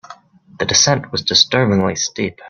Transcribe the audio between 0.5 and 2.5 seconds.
The descent was disturbingly steep.